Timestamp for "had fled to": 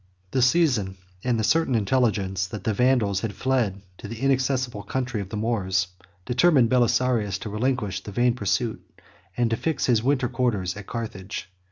3.13-4.07